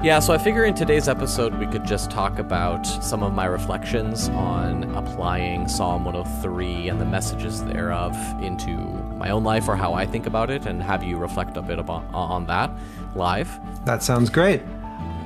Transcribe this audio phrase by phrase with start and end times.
[0.00, 3.46] Yeah, so I figure in today's episode we could just talk about some of my
[3.46, 8.76] reflections on applying Psalm 103 and the messages thereof into
[9.18, 11.80] my own life or how I think about it and have you reflect a bit
[11.80, 12.70] about, on that
[13.16, 13.50] live.
[13.86, 14.62] That sounds great.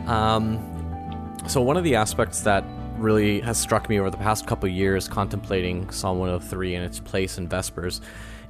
[0.06, 2.64] Um, so, one of the aspects that
[2.96, 7.36] really has struck me over the past couple years contemplating Psalm 103 and its place
[7.36, 8.00] in Vespers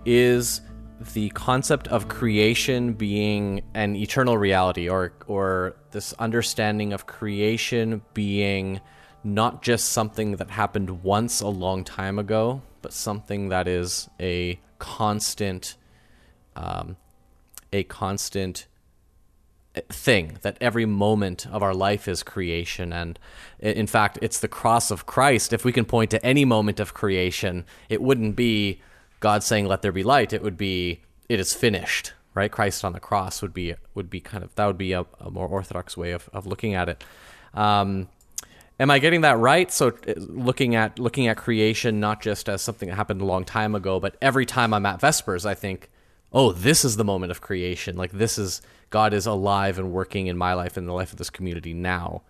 [0.05, 0.61] is
[1.15, 8.81] the concept of creation being an eternal reality or or this understanding of creation being
[9.25, 14.59] not just something that happened once a long time ago but something that is a
[14.79, 15.77] constant
[16.57, 16.97] um,
[17.73, 18.67] a constant
[19.89, 22.93] thing that every moment of our life is creation.
[22.93, 23.19] And
[23.59, 25.53] in fact it's the cross of Christ.
[25.53, 28.81] If we can point to any moment of creation it wouldn't be
[29.23, 32.51] God saying, "Let there be light," it would be, "It is finished." Right?
[32.51, 35.31] Christ on the cross would be would be kind of that would be a, a
[35.31, 37.05] more orthodox way of, of looking at it.
[37.55, 38.09] Um,
[38.81, 39.71] am I getting that right?
[39.71, 43.45] So uh, looking at looking at creation not just as something that happened a long
[43.45, 45.91] time ago, but every time I'm at Vespers, I think,
[46.33, 47.97] "Oh, this is the moment of creation.
[47.97, 51.19] Like this is God is alive and working in my life and the life of
[51.19, 52.23] this community now."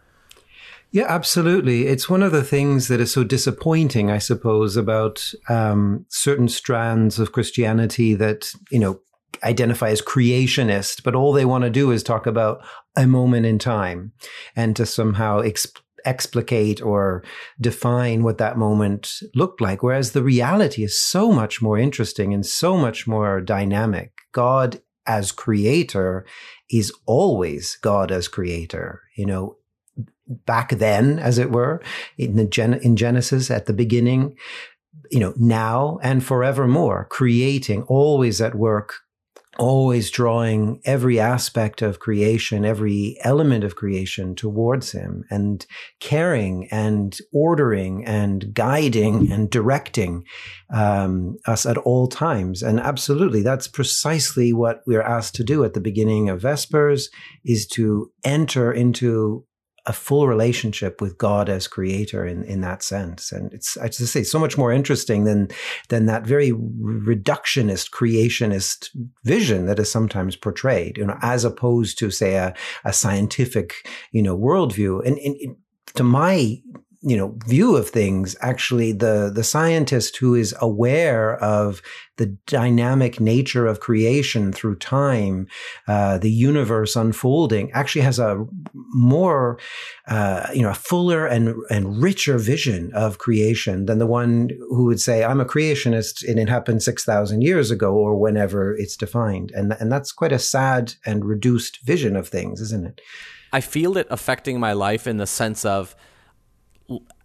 [0.93, 1.87] Yeah, absolutely.
[1.87, 7.19] It's one of the things that is so disappointing, I suppose, about um, certain strands
[7.19, 9.01] of Christianity that, you know,
[9.43, 12.63] identify as creationist, but all they want to do is talk about
[12.95, 14.13] a moment in time
[14.55, 17.25] and to somehow exp- explicate or
[17.59, 19.83] define what that moment looked like.
[19.83, 24.13] Whereas the reality is so much more interesting and so much more dynamic.
[24.33, 26.27] God as creator
[26.71, 29.01] is always God as creator.
[29.17, 29.57] You know,
[30.27, 31.83] back then, as it were,
[32.19, 34.37] in, the Gen- in Genesis at the beginning,
[35.11, 38.95] you know, now and forevermore, creating, always at work,
[39.59, 45.67] always drawing every aspect of creation, every element of creation towards him and
[46.01, 50.25] caring and ordering and guiding and directing
[50.73, 52.63] um, us at all times.
[52.63, 57.11] And absolutely, that's precisely what we're asked to do at the beginning of Vespers
[57.45, 59.45] is to enter into
[59.87, 63.33] a full relationship with God as creator in, in that sense.
[63.33, 65.49] And it's, I just say, so much more interesting than,
[65.89, 68.89] than that very reductionist creationist
[69.25, 72.55] vision that is sometimes portrayed, you know, as opposed to say a,
[72.85, 73.75] a scientific,
[74.13, 75.05] you know, worldview.
[75.05, 75.57] And, and
[75.95, 76.59] to my
[77.03, 81.83] you know view of things actually the the scientist who is aware of
[82.19, 85.47] the dynamic nature of creation through time
[85.89, 88.45] uh, the universe unfolding actually has a
[88.95, 89.59] more
[90.07, 94.85] uh, you know a fuller and and richer vision of creation than the one who
[94.85, 99.51] would say i'm a creationist and it happened 6000 years ago or whenever it's defined.
[99.53, 103.01] And and that's quite a sad and reduced vision of things isn't it?
[103.53, 105.95] I feel it affecting my life in the sense of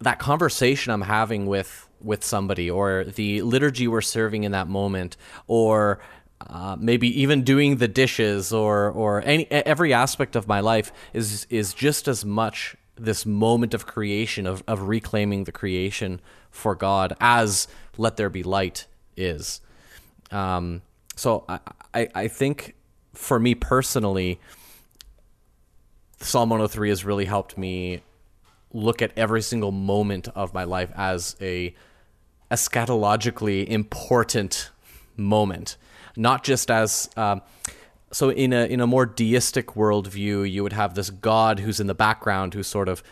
[0.00, 5.16] that conversation I'm having with with somebody, or the liturgy we're serving in that moment,
[5.46, 6.00] or
[6.40, 11.46] uh, maybe even doing the dishes, or or any every aspect of my life is
[11.50, 16.20] is just as much this moment of creation of of reclaiming the creation
[16.50, 18.86] for God as let there be light
[19.16, 19.60] is.
[20.30, 20.82] Um,
[21.16, 21.60] so I,
[21.94, 22.74] I I think
[23.14, 24.38] for me personally,
[26.20, 28.02] Psalm 103 has really helped me
[28.72, 31.74] look at every single moment of my life as a
[32.50, 34.70] eschatologically important
[35.16, 35.76] moment,
[36.16, 37.10] not just as.
[37.16, 37.42] Um,
[38.10, 41.86] so in a in a more deistic worldview, you would have this God who's in
[41.86, 43.02] the background, who sort of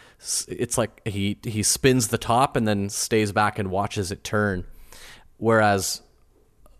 [0.48, 4.64] it's like he he spins the top and then stays back and watches it turn,
[5.36, 6.00] whereas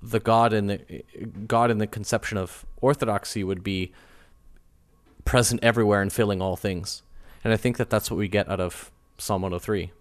[0.01, 1.05] the God in the
[1.47, 3.93] God in the conception of orthodoxy would be
[5.25, 7.03] present everywhere and filling all things.
[7.47, 9.93] And I think that that's what we get out of Psalm 103.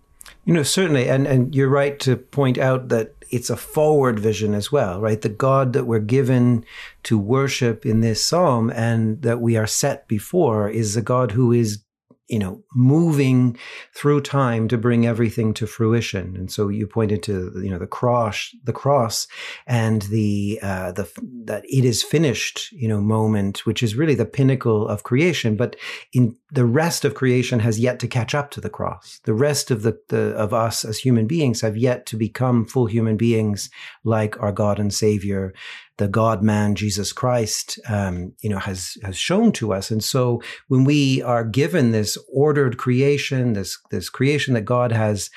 [0.46, 1.08] You know, certainly.
[1.08, 5.22] And, and you're right to point out that it's a forward vision as well, right?
[5.22, 6.66] The God that we're given
[7.04, 11.52] to worship in this psalm and that we are set before is a God who
[11.52, 11.84] is
[12.28, 13.58] you know, moving
[13.94, 16.36] through time to bring everything to fruition.
[16.36, 19.28] And so you pointed to, you know, the cross, the cross
[19.68, 21.10] and the, uh, the,
[21.46, 25.56] that it is finished, you know, moment, which is really the pinnacle of creation.
[25.56, 25.76] But
[26.14, 29.20] in the rest of creation has yet to catch up to the cross.
[29.26, 32.88] The rest of the, the of us as human beings have yet to become full
[32.88, 33.70] human beings
[34.04, 35.54] like our God and Savior
[35.98, 39.92] the God man Jesus Christ, um, you know, has has shown to us.
[39.92, 45.30] And so when we are given this ordered creation, this this creation that God has,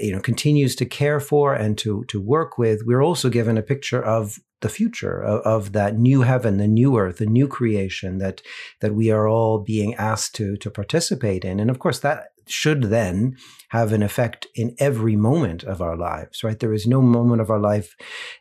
[0.00, 3.62] you know, continues to care for and to to work with, we're also given a
[3.62, 8.18] picture of the future of, of, that new heaven, the new earth, the new creation
[8.18, 8.40] that
[8.80, 11.60] that we are all being asked to to participate in.
[11.60, 13.36] And of course, that should then
[13.70, 16.44] have an effect in every moment of our lives.
[16.44, 16.58] Right?
[16.58, 17.94] There is no moment of our life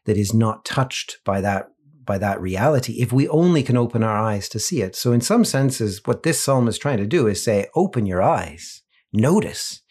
[0.06, 1.70] that is not touched by that
[2.06, 4.96] by that reality if we only can open our eyes to see it.
[4.96, 8.22] So in some senses, what this psalm is trying to do is say, open your
[8.22, 8.84] eyes,
[9.14, 9.82] notice,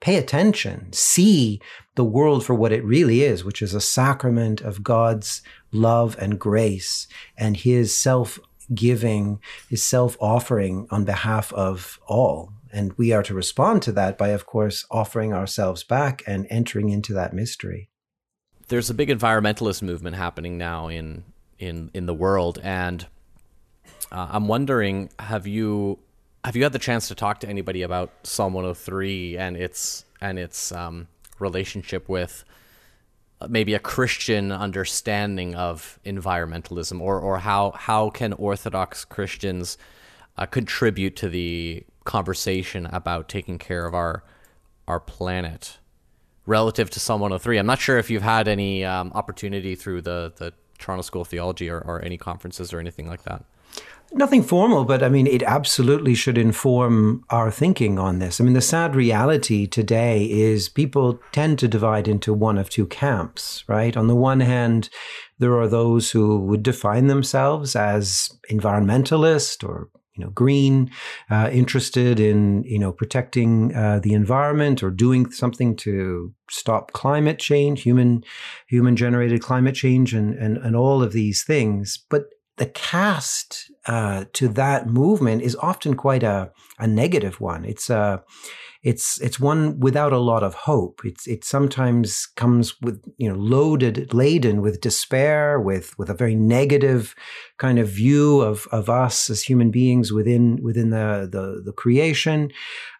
[0.00, 1.60] pay attention, see
[1.96, 5.42] the world for what it really is, which is a sacrament of God's
[5.72, 8.38] love and grace and his self
[8.74, 12.52] giving, his self offering on behalf of all.
[12.76, 16.90] And we are to respond to that by, of course, offering ourselves back and entering
[16.90, 17.88] into that mystery.
[18.68, 21.24] There's a big environmentalist movement happening now in
[21.58, 23.06] in in the world, and
[24.12, 26.00] uh, I'm wondering, have you
[26.44, 30.38] have you had the chance to talk to anybody about Psalm 103 and its and
[30.38, 31.08] its um,
[31.38, 32.44] relationship with
[33.48, 39.78] maybe a Christian understanding of environmentalism, or or how how can Orthodox Christians
[40.36, 44.24] uh, contribute to the conversation about taking care of our
[44.88, 45.78] our planet
[46.46, 47.58] relative to Psalm 103?
[47.58, 51.28] I'm not sure if you've had any um, opportunity through the the Toronto School of
[51.28, 53.44] Theology or, or any conferences or anything like that.
[54.12, 58.40] Nothing formal, but I mean, it absolutely should inform our thinking on this.
[58.40, 62.86] I mean, the sad reality today is people tend to divide into one of two
[62.86, 63.96] camps, right?
[63.96, 64.90] On the one hand,
[65.40, 70.90] there are those who would define themselves as environmentalist or you know, green,
[71.30, 77.38] uh, interested in you know protecting uh, the environment or doing something to stop climate
[77.38, 78.24] change, human
[78.68, 81.98] human generated climate change, and and and all of these things.
[82.08, 82.24] But
[82.56, 87.64] the cast uh, to that movement is often quite a, a negative one.
[87.64, 88.22] It's a
[88.82, 91.00] it's it's one without a lot of hope.
[91.04, 96.34] It's it sometimes comes with you know loaded laden with despair, with with a very
[96.34, 97.14] negative
[97.58, 102.50] kind of view of of us as human beings within within the the, the creation.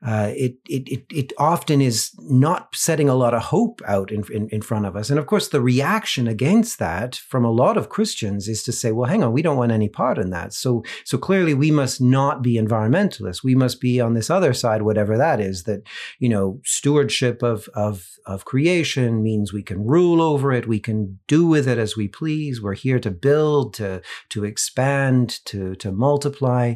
[0.06, 4.48] Uh, it, it it often is not setting a lot of hope out in, in
[4.50, 5.10] in front of us.
[5.10, 8.92] And of course, the reaction against that from a lot of Christians is to say,
[8.92, 10.52] well, hang on, we don't want any part in that.
[10.52, 13.44] So so clearly, we must not be environmentalists.
[13.44, 15.64] We must be on this other side, whatever that is.
[15.64, 15.82] That
[16.18, 20.66] you know, stewardship of of of creation means we can rule over it.
[20.66, 22.60] We can do with it as we please.
[22.60, 26.74] We're here to build, to to expand, to to multiply,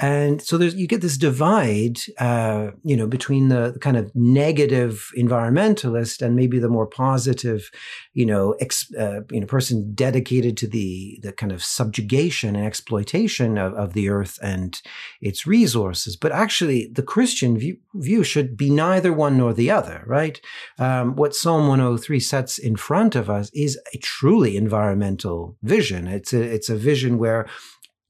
[0.00, 5.10] and so there's you get this divide, uh, you know, between the, kind of negative
[5.16, 7.70] environmentalist and maybe the more positive,
[8.12, 12.66] you know, ex, uh, you know, person dedicated to the the kind of subjugation and
[12.66, 14.82] exploitation of, of the earth and
[15.20, 16.16] its resources.
[16.16, 20.40] But actually, the Christian view, view should be neither one nor the other, right?
[20.78, 26.08] Um, what Psalm 103 sets in front of us is a truly environmental vision.
[26.08, 27.46] It's a it's a vision where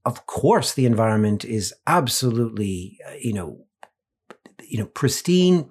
[0.04, 3.64] of course the environment is absolutely uh, you know
[4.62, 5.70] you know pristine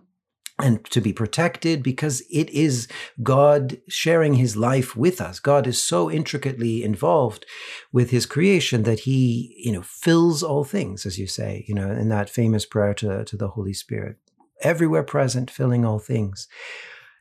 [0.59, 2.87] and to be protected because it is
[3.21, 5.39] God sharing his life with us.
[5.39, 7.45] God is so intricately involved
[7.91, 11.89] with his creation that he, you know, fills all things, as you say, you know,
[11.89, 14.17] in that famous prayer to, to the Holy Spirit,
[14.61, 16.47] everywhere present, filling all things.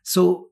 [0.02, 0.50] So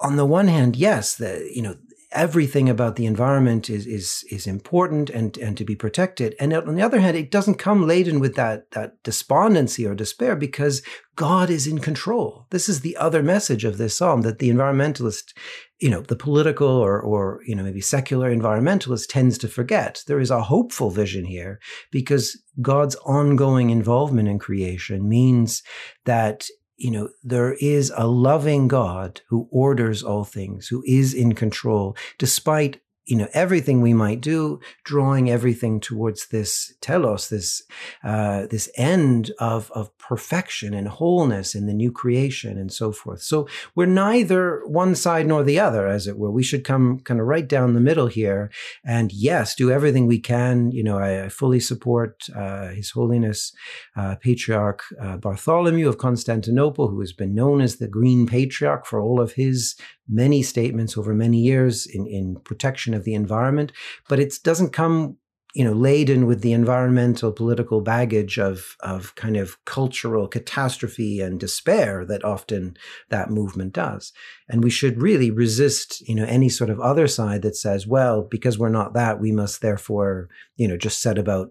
[0.00, 1.76] on the one hand, yes, the, you know,
[2.12, 6.34] everything about the environment is is is important and and to be protected.
[6.40, 10.36] And on the other hand, it doesn't come laden with that that despondency or despair
[10.36, 10.82] because
[11.16, 12.46] God is in control.
[12.50, 15.34] This is the other message of this psalm that the environmentalist,
[15.80, 20.02] you know, the political or or you know maybe secular environmentalist tends to forget.
[20.06, 21.60] There is a hopeful vision here
[21.92, 25.62] because God's ongoing involvement in creation means
[26.04, 26.46] that
[26.80, 31.94] you know, there is a loving God who orders all things, who is in control,
[32.18, 37.62] despite you know everything we might do drawing everything towards this telos this
[38.04, 43.22] uh, this end of of perfection and wholeness in the new creation and so forth.
[43.22, 46.30] So we're neither one side nor the other as it were.
[46.30, 48.50] We should come kind of right down the middle here
[48.84, 50.70] and yes do everything we can.
[50.72, 53.52] You know i, I fully support uh, his holiness
[53.96, 59.00] uh, patriarch uh, bartholomew of constantinople who has been known as the green patriarch for
[59.00, 59.76] all of his
[60.10, 63.72] many statements over many years in, in protection of the environment,
[64.08, 65.16] but it doesn't come
[65.54, 71.40] you know laden with the environmental political baggage of of kind of cultural catastrophe and
[71.40, 72.76] despair that often
[73.08, 74.12] that movement does.
[74.48, 78.22] And we should really resist you know any sort of other side that says well
[78.22, 81.50] because we're not that we must therefore you know just set about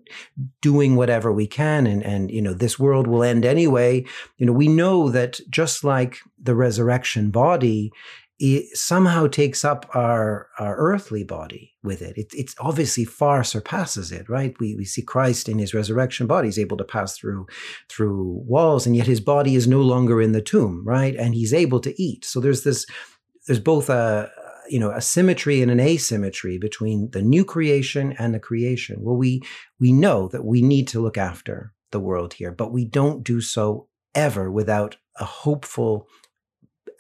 [0.62, 4.06] doing whatever we can and and you know this world will end anyway.
[4.38, 7.92] You know we know that just like the resurrection body
[8.40, 12.18] it somehow takes up our, our earthly body with it.
[12.18, 12.34] it.
[12.34, 14.56] It obviously far surpasses it, right?
[14.60, 16.48] We, we see Christ in his resurrection body.
[16.48, 17.48] He's able to pass through,
[17.90, 21.16] through walls and yet his body is no longer in the tomb, right?
[21.16, 22.24] And he's able to eat.
[22.24, 22.86] So there's this,
[23.46, 24.32] there's both a,
[24.70, 28.98] you know, a symmetry and an asymmetry between the new creation and the creation.
[29.02, 29.42] Well, we,
[29.82, 33.42] we know that we need to look after the world here, but we don't do
[33.42, 36.08] so ever without a hopeful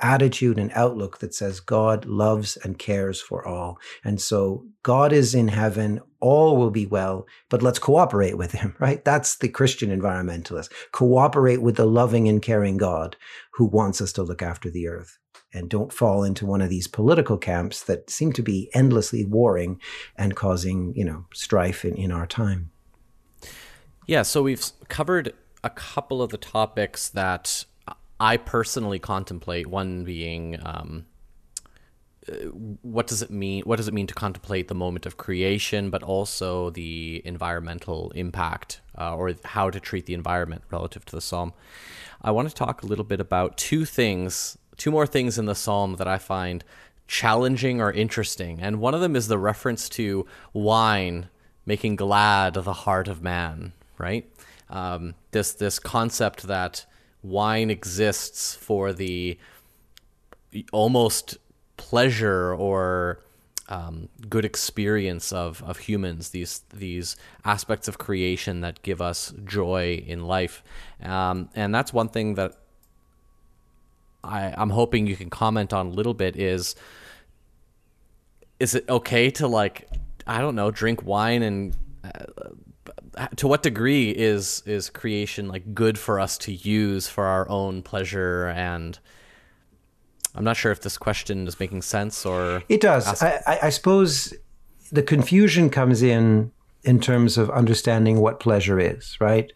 [0.02, 3.80] attitude and outlook that says God loves and cares for all.
[4.04, 8.76] And so God is in heaven, all will be well, but let's cooperate with him,
[8.80, 9.04] right?
[9.04, 10.72] That's the Christian environmentalist.
[10.92, 13.16] Cooperate with the loving and caring God
[13.54, 15.18] who wants us to look after the earth.
[15.52, 19.82] And don't fall into one of these political camps that seem to be endlessly warring
[20.16, 22.70] and causing, you know, strife in, in our time.
[24.06, 27.66] Yeah, so we've covered a couple of the topics that
[28.20, 31.06] I personally contemplate one being um,
[32.30, 32.34] uh,
[32.82, 33.64] what does it mean?
[33.64, 38.82] What does it mean to contemplate the moment of creation, but also the environmental impact
[38.98, 41.54] uh, or how to treat the environment relative to the psalm?
[42.22, 45.56] I want to talk a little bit about two things, two more things in the
[45.56, 46.64] psalm that I find
[47.08, 51.30] challenging or interesting, and one of them is the reference to wine
[51.66, 53.74] making glad the heart of man.
[53.98, 54.30] Right?
[54.70, 56.86] Um, this this concept that
[57.24, 59.38] wine exists for the
[60.72, 61.38] almost
[61.78, 63.20] pleasure or
[63.70, 70.04] um, good experience of, of humans, these these aspects of creation that give us joy
[70.08, 70.64] in life,
[71.04, 72.58] um, and that's one thing that
[74.24, 76.36] I, I'm hoping you can comment on a little bit.
[76.36, 76.76] Is
[78.60, 79.88] is it okay to like
[80.26, 82.26] I don't know drink wine and uh,
[83.36, 87.82] to what degree is is creation like good for us to use for our own
[87.82, 88.48] pleasure?
[88.48, 88.98] And
[90.36, 93.22] i'm not sure if this question is making sense or it does.
[93.22, 94.34] I, I suppose
[94.92, 96.52] the confusion comes in
[96.84, 99.52] in terms of understanding what pleasure is right?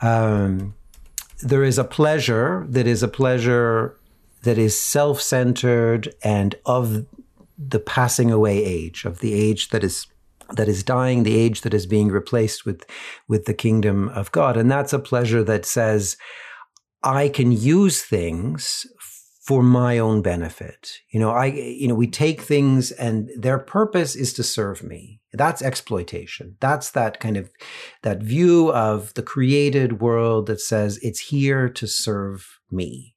[0.00, 0.74] Um,
[1.42, 3.98] there is a pleasure that is a pleasure
[4.42, 7.04] that is self-centered and of
[7.58, 10.06] the passing away age of the age that is
[10.56, 12.84] that is dying, the age that is being replaced with,
[13.28, 14.56] with the kingdom of God.
[14.56, 16.16] And that's a pleasure that says,
[17.02, 18.86] I can use things
[19.44, 20.98] for my own benefit.
[21.10, 25.20] You know, I, you know, we take things and their purpose is to serve me.
[25.32, 26.56] That's exploitation.
[26.60, 27.50] That's that kind of,
[28.02, 33.14] that view of the created world that says it's here to serve me.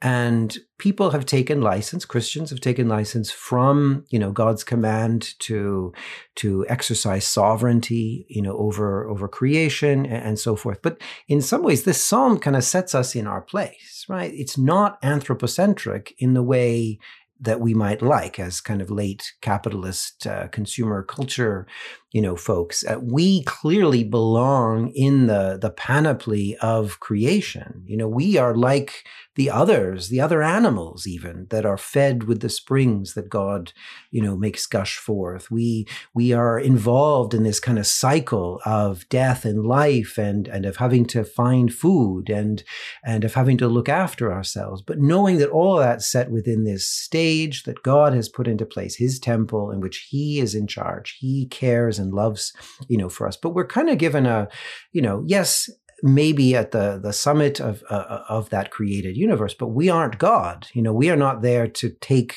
[0.00, 5.92] And people have taken license, Christians have taken license from, you know, God's command to,
[6.36, 10.80] to exercise sovereignty, you know, over, over creation and, and so forth.
[10.82, 14.32] But in some ways, this psalm kind of sets us in our place, right?
[14.32, 17.00] It's not anthropocentric in the way
[17.40, 21.66] that we might like as kind of late capitalist uh, consumer culture
[22.12, 27.82] you know folks uh, we clearly belong in the the panoply of creation.
[27.86, 29.04] You know we are like
[29.36, 33.72] the others the other animals even that are fed with the springs that god
[34.10, 35.50] you know makes gush forth.
[35.50, 40.64] We we are involved in this kind of cycle of death and life and and
[40.64, 42.62] of having to find food and
[43.04, 44.80] and of having to look after ourselves.
[44.82, 48.96] But knowing that all that's set within this stage that god has put into place
[48.96, 52.52] his temple in which he is in charge he cares and loves,
[52.88, 53.36] you know, for us.
[53.36, 54.48] But we're kind of given a,
[54.92, 55.70] you know, yes,
[56.02, 60.18] maybe at the the summit of uh, uh, of that created universe, but we aren't
[60.18, 60.68] God.
[60.72, 62.36] You know, we are not there to take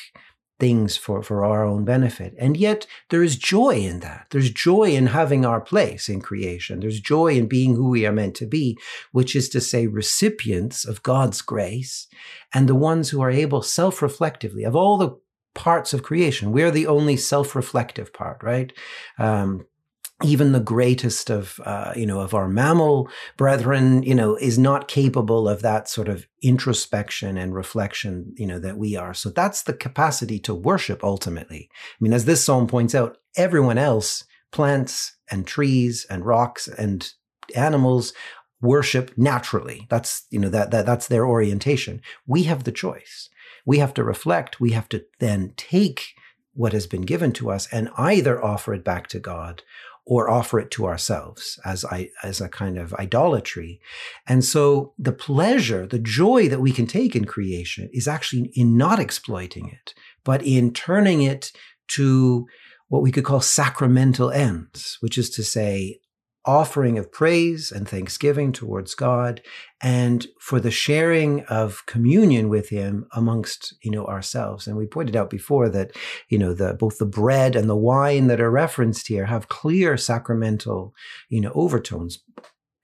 [0.62, 2.36] things for, for our own benefit.
[2.38, 4.28] And yet there is joy in that.
[4.30, 6.78] There's joy in having our place in creation.
[6.78, 8.78] There's joy in being who we are meant to be,
[9.10, 12.06] which is to say recipients of God's grace
[12.54, 15.18] and the ones who are able self-reflectively of all the
[15.54, 16.52] parts of creation.
[16.52, 18.72] We're the only self-reflective part, right?
[19.18, 19.66] Um,
[20.24, 24.88] even the greatest of uh, you know of our mammal brethren you know is not
[24.88, 29.14] capable of that sort of introspection and reflection you know that we are.
[29.14, 31.68] So that's the capacity to worship ultimately.
[31.72, 37.10] I mean as this psalm points out everyone else plants and trees and rocks and
[37.56, 38.12] animals
[38.60, 39.86] worship naturally.
[39.90, 42.00] That's you know that, that that's their orientation.
[42.26, 43.28] We have the choice
[43.64, 46.14] we have to reflect we have to then take
[46.54, 49.62] what has been given to us and either offer it back to god
[50.04, 53.80] or offer it to ourselves as I, as a kind of idolatry.
[54.26, 58.76] And so the pleasure, the joy that we can take in creation is actually in
[58.76, 61.52] not exploiting it, but in turning it
[61.88, 62.46] to
[62.88, 66.00] what we could call sacramental ends, which is to say,
[66.44, 69.40] offering of praise and thanksgiving towards God
[69.80, 74.66] and for the sharing of communion with him amongst you know ourselves.
[74.66, 75.92] And we pointed out before that
[76.28, 79.96] you know the both the bread and the wine that are referenced here have clear
[79.96, 80.94] sacramental
[81.28, 82.18] you know overtones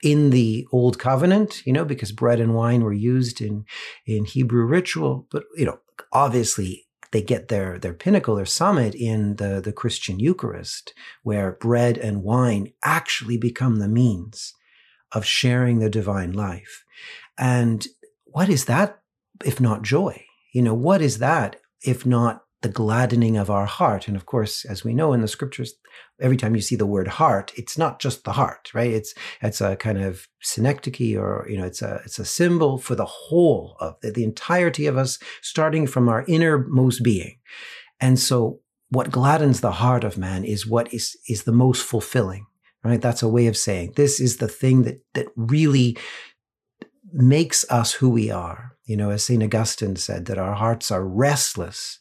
[0.02, 3.64] in the old covenant you know because bread and wine were used in
[4.06, 5.80] in Hebrew ritual but you know
[6.12, 11.98] obviously they get their their pinnacle, their summit in the the Christian Eucharist, where bread
[11.98, 14.54] and wine actually become the means
[15.12, 16.84] of sharing the divine life.
[17.38, 17.86] And
[18.24, 19.00] what is that
[19.44, 20.24] if not joy?
[20.52, 24.08] You know, what is that if not the gladdening of our heart.
[24.08, 25.74] And of course, as we know in the scriptures,
[26.20, 28.90] every time you see the word heart, it's not just the heart, right?
[28.90, 32.94] It's it's a kind of synecdoche, or you know, it's a it's a symbol for
[32.94, 37.38] the whole of the, the entirety of us, starting from our innermost being.
[38.00, 38.60] And so,
[38.90, 42.46] what gladdens the heart of man is what is is the most fulfilling,
[42.82, 43.00] right?
[43.00, 45.96] That's a way of saying this is the thing that that really
[47.12, 48.76] makes us who we are.
[48.84, 49.42] You know, as St.
[49.42, 52.00] Augustine said, that our hearts are restless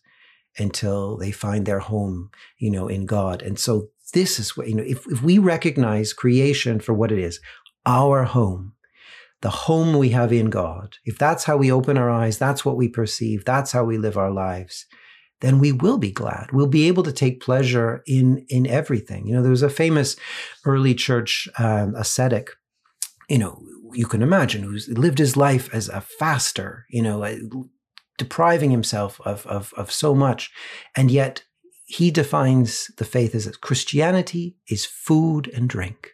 [0.58, 3.42] until they find their home, you know, in God.
[3.42, 7.20] And so this is what, you know, if, if we recognize creation for what it
[7.20, 7.40] is,
[7.86, 8.74] our home,
[9.42, 12.78] the home we have in God, if that's how we open our eyes, that's what
[12.78, 14.86] we perceive, that's how we live our lives,
[15.42, 16.52] then we will be glad.
[16.52, 19.28] We'll be able to take pleasure in, in everything.
[19.28, 20.16] You know, there was a famous
[20.66, 22.50] early church um, ascetic,
[23.30, 23.62] you know,
[23.94, 27.24] you can imagine, who lived his life as a faster, you know,
[28.18, 30.52] depriving himself of, of, of so much.
[30.96, 31.44] And yet
[31.86, 36.14] he defines the faith as that Christianity is food and drink.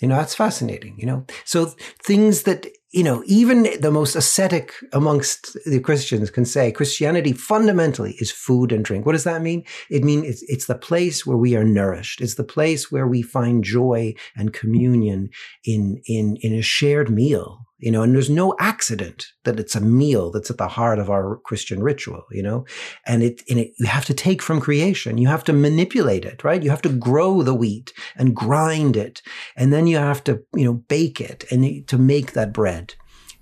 [0.00, 1.26] You know, that's fascinating, you know.
[1.44, 1.66] So
[2.02, 8.16] things that, you know, even the most ascetic amongst the Christians can say Christianity fundamentally
[8.18, 9.04] is food and drink.
[9.04, 9.62] What does that mean?
[9.90, 12.22] It means it's, it's the place where we are nourished.
[12.22, 15.28] It's the place where we find joy and communion
[15.64, 19.80] in, in, in a shared meal you know, and there's no accident that it's a
[19.80, 22.66] meal that's at the heart of our Christian ritual, you know,
[23.06, 25.18] and it, and it, you have to take from creation.
[25.18, 26.62] You have to manipulate it, right?
[26.62, 29.22] You have to grow the wheat and grind it.
[29.56, 32.94] And then you have to, you know, bake it and to make that bread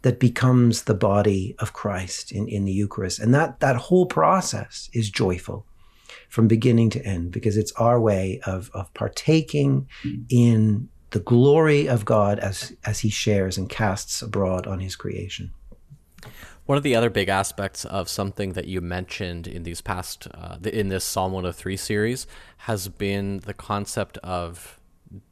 [0.03, 3.18] that becomes the body of Christ in, in the Eucharist.
[3.18, 5.66] And that, that whole process is joyful
[6.29, 9.88] from beginning to end because it's our way of, of partaking
[10.29, 15.53] in the glory of God as as he shares and casts abroad on his creation.
[16.66, 20.59] One of the other big aspects of something that you mentioned in these past uh,
[20.64, 22.27] in this Psalm 103 series
[22.59, 24.79] has been the concept of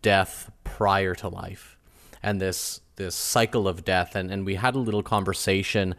[0.00, 1.76] death prior to life
[2.22, 5.94] and this this cycle of death and and we had a little conversation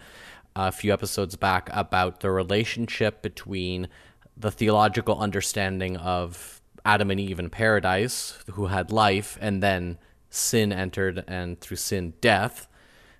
[0.56, 3.88] a few episodes back about the relationship between
[4.36, 9.98] the theological understanding of Adam and Eve in paradise who had life, and then
[10.30, 12.68] sin entered, and through sin, death.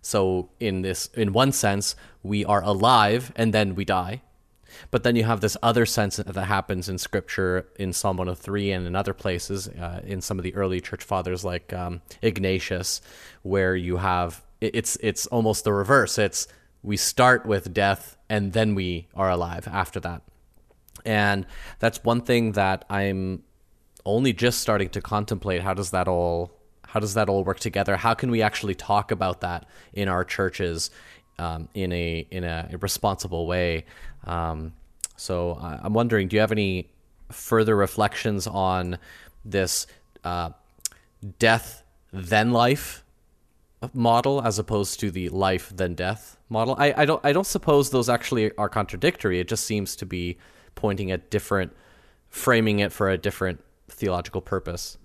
[0.02, 4.22] So in this, in one sense, we are alive and then we die.
[4.92, 8.86] But then you have this other sense that happens in Scripture in Psalm 103 and
[8.88, 13.02] in other places, uh, in some of the early church fathers like um, Ignatius,
[13.44, 16.18] where you have it's it's almost the reverse.
[16.18, 16.48] It's
[16.84, 20.22] we start with death and then we are alive after that.
[21.06, 21.46] And
[21.80, 23.44] that's one thing that I'm
[24.08, 26.52] only just starting to contemplate how does that all
[26.88, 27.98] how does that all work together?
[27.98, 30.90] How can we actually talk about that in our churches
[31.38, 33.86] um, in a in a, responsible way?
[34.24, 34.74] Um,
[35.18, 36.90] so I'm wondering, do you have any
[37.32, 38.98] further reflections on
[39.44, 39.86] this
[40.24, 40.52] uh,
[41.40, 43.04] death then life
[43.94, 46.76] model as opposed to the life then death model?
[46.80, 49.40] I, I don't I don't suppose those actually are contradictory.
[49.40, 50.38] It just seems to be
[50.76, 51.76] pointing at different
[52.30, 54.98] framing it for a different theological purpose.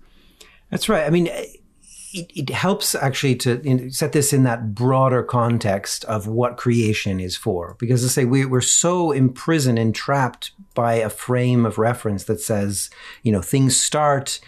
[0.69, 1.05] That's right.
[1.05, 6.57] I mean, it, it helps actually to set this in that broader context of what
[6.57, 7.75] creation is for.
[7.79, 12.39] Because I say we, we're so imprisoned and trapped by a frame of reference that
[12.39, 12.89] says,
[13.23, 14.39] you know, things start,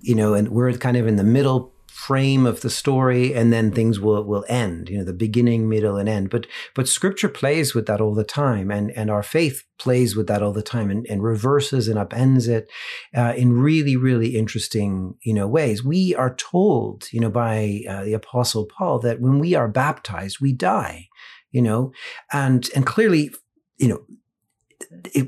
[0.00, 1.72] you know, and we're kind of in the middle
[2.06, 5.96] frame of the story and then things will will end you know the beginning middle
[5.96, 6.30] and end.
[6.30, 10.26] But but scripture plays with that all the time and and our faith plays with
[10.26, 12.68] that all the time and, and reverses and upends it
[13.14, 15.84] uh, in really really interesting you know ways.
[15.84, 20.38] We are told you know by uh, the apostle paul that when we are baptized
[20.40, 21.08] we die
[21.52, 21.92] you know?
[22.32, 23.30] And and clearly
[23.78, 24.00] you know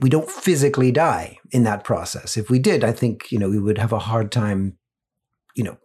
[0.00, 3.58] we don't physically die in that process if we did i think you know we
[3.58, 4.76] would have a hard time
[5.54, 5.78] you know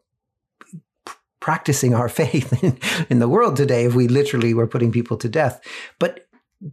[1.39, 2.78] practicing our faith in,
[3.10, 5.62] in, the world today if we literally were putting people to death.
[5.99, 6.28] But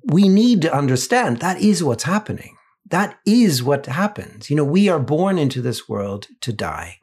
[0.04, 2.56] we need to understand that is what's happening.
[2.88, 4.48] That is what happens.
[4.50, 6.98] You know, we are born into this world to die.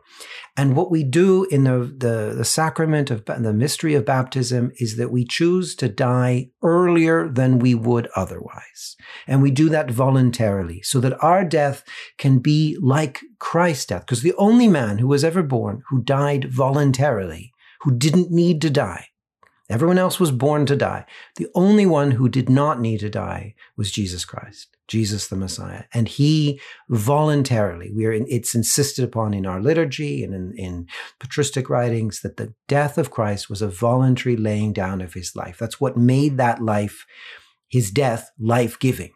[0.56, 4.98] And what we do in the, the, the sacrament of the mystery of baptism is
[4.98, 8.96] that we choose to die earlier than we would otherwise.
[9.26, 11.84] And we do that voluntarily so that our death
[12.20, 14.06] can be like Christ's death.
[14.06, 17.52] Because the only man who was ever born who died voluntarily
[17.84, 19.08] who didn't need to die.
[19.70, 21.06] Everyone else was born to die.
[21.38, 25.86] The only one who did not need to die was Jesus Christ, Jesus the Messiah.
[25.94, 30.88] And he voluntarily, we are in, it's insisted upon in our liturgy and in, in
[31.20, 35.58] patristic writings that the death of Christ was a voluntary laying down of his life.
[35.58, 37.06] That's what made that life,
[37.70, 39.14] his death, life giving.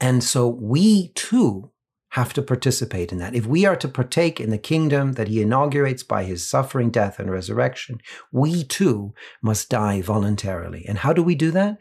[0.00, 1.72] And so we too
[2.10, 3.34] have to participate in that.
[3.34, 7.18] If we are to partake in the kingdom that he inaugurates by his suffering, death,
[7.18, 8.00] and resurrection,
[8.32, 10.84] we too must die voluntarily.
[10.88, 11.76] And how do we do that?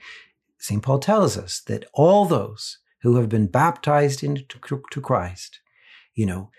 [0.59, 0.83] St.
[0.83, 4.43] Paul tells us that all those who have been baptized into
[4.91, 5.59] to Christ,
[6.13, 6.49] you know,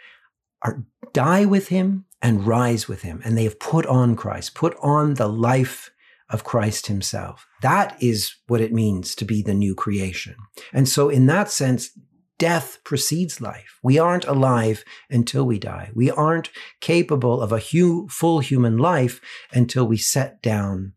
[0.62, 3.20] are die with him and rise with him.
[3.24, 5.90] And they have put on Christ, put on the life
[6.30, 7.46] of Christ himself.
[7.62, 10.36] That is what it means to be the new creation.
[10.72, 11.90] And so in that sense,
[12.38, 13.78] death precedes life.
[13.82, 15.90] We aren't alive until we die.
[15.94, 19.20] We aren't capable of a hu- full human life
[19.52, 20.92] until we set down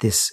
[0.00, 0.32] this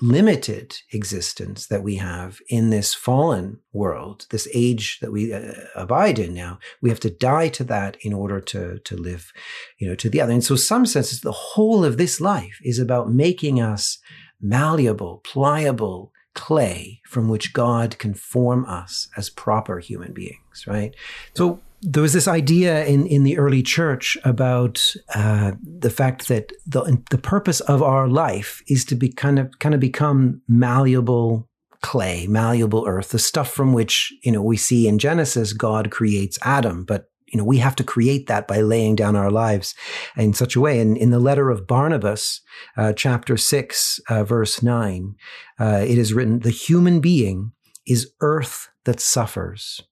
[0.00, 6.18] limited existence that we have in this fallen world, this age that we uh, abide
[6.18, 6.58] in now.
[6.82, 9.32] We have to die to that in order to, to live,
[9.78, 10.32] you know, to the other.
[10.32, 13.98] And so some senses, the whole of this life is about making us
[14.40, 20.94] malleable, pliable, clay from which God can form us as proper human beings, right?
[21.34, 26.52] So there was this idea in, in the early church about uh, the fact that
[26.66, 31.48] the the purpose of our life is to be kind of kind of become malleable
[31.82, 36.38] clay, malleable earth, the stuff from which you know we see in Genesis God creates
[36.42, 39.74] Adam, but you know, we have to create that by laying down our lives
[40.16, 40.78] in such a way.
[40.78, 42.40] And in the letter of Barnabas,
[42.76, 45.16] uh, chapter 6, uh, verse 9,
[45.58, 47.50] uh, it is written, the human being
[47.88, 49.82] is earth that suffers.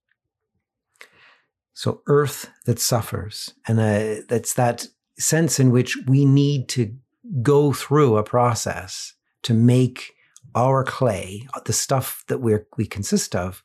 [1.74, 3.52] So earth that suffers.
[3.66, 4.87] And uh, that's that
[5.18, 6.94] sense in which we need to
[7.42, 10.12] go through a process to make
[10.55, 13.64] our clay, the stuff that we we consist of,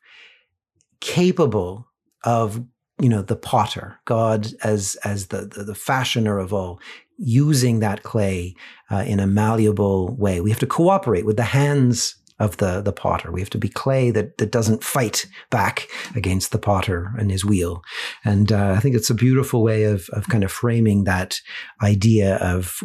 [1.00, 1.86] capable
[2.24, 2.64] of
[3.00, 6.80] you know the potter god as as the the, the fashioner of all
[7.18, 8.54] using that clay
[8.90, 10.40] uh, in a malleable way.
[10.40, 13.32] We have to cooperate with the hands of the the potter.
[13.32, 17.44] We have to be clay that that doesn't fight back against the potter and his
[17.44, 17.82] wheel.
[18.24, 21.40] And uh, i think it's a beautiful way of of kind of framing that
[21.82, 22.78] idea of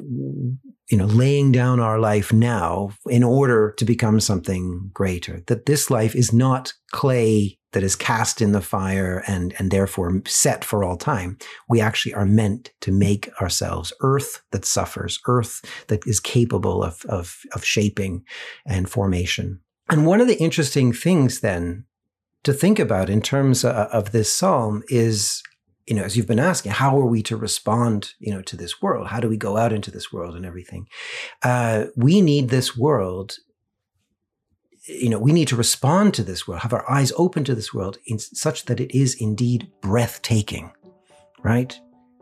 [0.89, 5.91] you know laying down our life now in order to become something greater that this
[5.91, 10.83] life is not clay that is cast in the fire and, and therefore set for
[10.83, 11.38] all time.
[11.67, 17.05] We actually are meant to make ourselves earth that suffers, earth that is capable of,
[17.05, 18.23] of, of shaping
[18.65, 19.59] and formation.
[19.89, 21.86] And one of the interesting things then
[22.43, 25.43] to think about in terms of, of this psalm is
[25.86, 28.81] you know, as you've been asking, how are we to respond, you know, to this
[28.81, 29.07] world?
[29.07, 30.88] How do we go out into this world and everything?
[31.41, 33.36] Uh, we need this world
[34.86, 37.74] you know, we need to respond to this world, have our eyes open to this
[37.74, 40.72] world in such that it is indeed breathtaking,
[41.41, 41.69] right?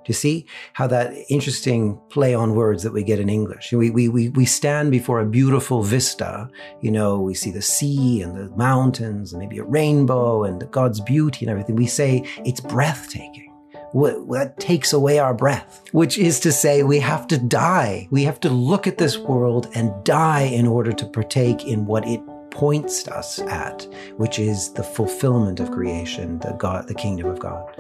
[0.04, 3.72] Do you see how that interesting play on words that we get in English?
[3.72, 6.50] We, we, we, we stand before a beautiful vista.
[6.82, 11.02] You know, we see the sea and the mountains and maybe a rainbow and God's
[11.02, 11.76] beauty and everything.
[11.76, 13.48] We say it's breathtaking.
[13.94, 18.08] That takes away our breath, which is to say, we have to die.
[18.10, 22.08] We have to look at this world and die in order to partake in what
[22.08, 23.88] it points us at,
[24.18, 27.74] which is the fulfillment of creation, the God, the kingdom of God.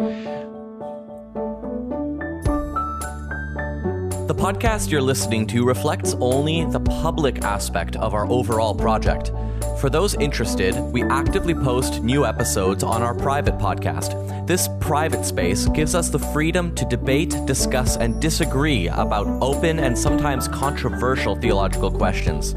[4.27, 9.31] The podcast you're listening to reflects only the public aspect of our overall project.
[9.79, 14.47] For those interested, we actively post new episodes on our private podcast.
[14.47, 19.97] This private space gives us the freedom to debate, discuss, and disagree about open and
[19.97, 22.55] sometimes controversial theological questions.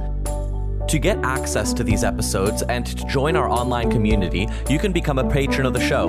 [0.89, 5.19] To get access to these episodes and to join our online community, you can become
[5.19, 6.07] a patron of the show.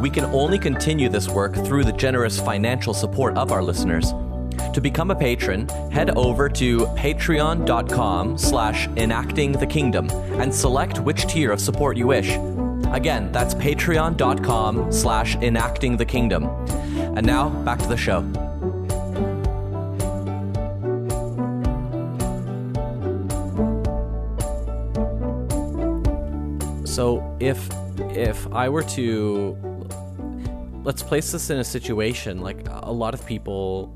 [0.00, 4.12] We can only continue this work through the generous financial support of our listeners.
[4.72, 11.26] To become a patron, head over to patreon.com slash enacting the kingdom and select which
[11.26, 12.36] tier of support you wish.
[12.92, 16.44] Again, that's patreon.com slash enacting the kingdom.
[17.16, 18.20] And now, back to the show.
[26.96, 29.54] So if if I were to
[30.82, 33.94] let's place this in a situation like a lot of people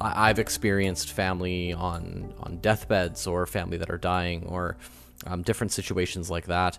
[0.00, 4.76] I've experienced family on on deathbeds or family that are dying or
[5.26, 6.78] um, different situations like that.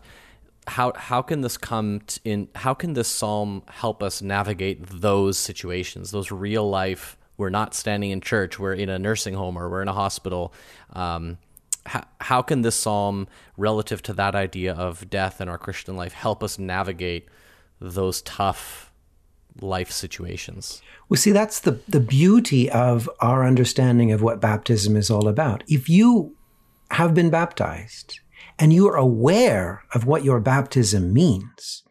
[0.65, 2.47] How how can this come in?
[2.55, 7.17] How can this psalm help us navigate those situations, those real life?
[7.35, 8.59] We're not standing in church.
[8.59, 10.53] We're in a nursing home or we're in a hospital.
[10.93, 11.37] Um,
[11.85, 16.13] how, how can this psalm, relative to that idea of death in our Christian life,
[16.13, 17.27] help us navigate
[17.79, 18.91] those tough
[19.61, 20.81] life situations?
[21.07, 25.63] Well, see, that's the, the beauty of our understanding of what baptism is all about.
[25.67, 26.35] If you
[26.91, 28.19] have been baptized
[28.57, 31.83] and you are aware of what your baptism means,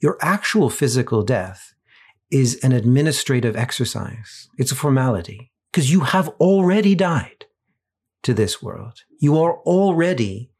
[0.00, 1.74] your actual physical death
[2.30, 4.48] is an administrative exercise.
[4.58, 7.46] It's a formality because you have already died
[8.22, 9.02] to this world.
[9.20, 10.50] You are already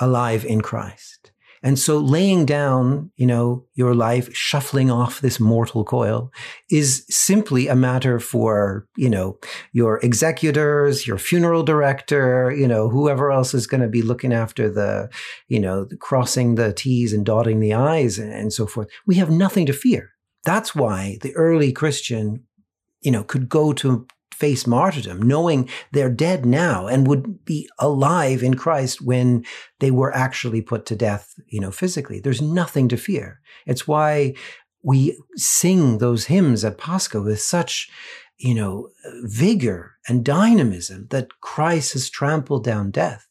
[0.00, 1.32] alive in Christ.
[1.64, 6.30] And so laying down, you know, your life, shuffling off this mortal coil
[6.70, 9.38] is simply a matter for, you know,
[9.72, 14.68] your executors, your funeral director, you know, whoever else is going to be looking after
[14.68, 15.08] the,
[15.48, 18.88] you know, crossing the T's and dotting the I's and so forth.
[19.06, 20.10] We have nothing to fear.
[20.44, 22.44] That's why the early Christian,
[23.00, 28.42] you know, could go to face martyrdom, knowing they're dead now and would be alive
[28.42, 29.44] in Christ when
[29.80, 32.20] they were actually put to death, you know, physically.
[32.20, 33.40] There's nothing to fear.
[33.66, 34.34] It's why
[34.82, 37.90] we sing those hymns at Pascha with such,
[38.36, 38.90] you know,
[39.22, 43.26] vigor and dynamism that Christ has trampled down death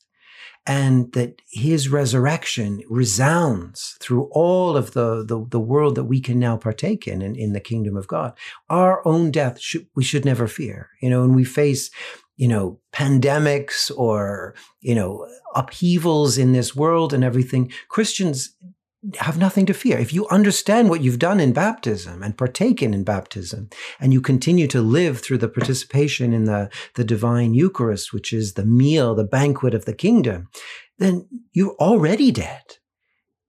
[0.65, 6.39] and that his resurrection resounds through all of the, the, the, world that we can
[6.39, 8.34] now partake in, in, in the kingdom of God.
[8.69, 10.89] Our own death should, we should never fear.
[11.02, 11.89] You know, when we face,
[12.38, 18.56] you know, pandemics or, you know, upheavals in this world and everything, Christians
[19.17, 19.97] have nothing to fear.
[19.97, 24.67] If you understand what you've done in baptism and partaken in baptism, and you continue
[24.67, 29.23] to live through the participation in the, the divine Eucharist, which is the meal, the
[29.23, 30.47] banquet of the kingdom,
[30.99, 32.77] then you're already dead,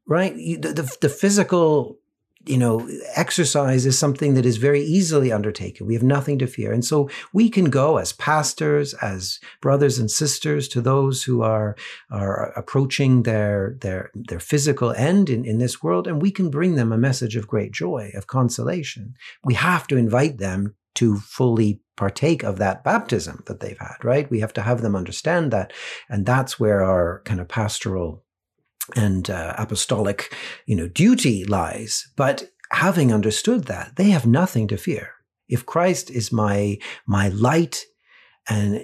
[0.07, 0.35] right?
[0.35, 1.99] The, the, the physical
[2.47, 5.87] you know, exercise is something that is very easily undertaken.
[5.87, 6.73] We have nothing to fear.
[6.73, 11.77] And so we can go as pastors, as brothers and sisters to those who are,
[12.11, 16.75] are approaching their, their, their physical end in, in this world, and we can bring
[16.75, 19.15] them a message of great joy, of consolation.
[19.45, 24.31] We have to invite them to fully partake of that baptism that they've had, right?
[24.31, 25.73] We have to have them understand that.
[26.09, 28.24] And that's where our kind of pastoral
[28.95, 30.35] and uh, apostolic,
[30.67, 32.09] you know, duty lies.
[32.17, 35.11] But having understood that, they have nothing to fear.
[35.49, 37.85] If Christ is my my light
[38.49, 38.83] and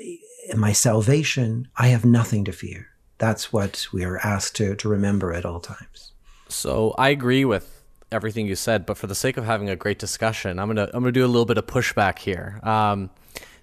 [0.56, 2.88] my salvation, I have nothing to fear.
[3.18, 6.12] That's what we are asked to to remember at all times.
[6.48, 7.80] So I agree with
[8.12, 11.02] everything you said, but for the sake of having a great discussion, I'm gonna I'm
[11.02, 12.60] gonna do a little bit of pushback here.
[12.62, 13.10] Um,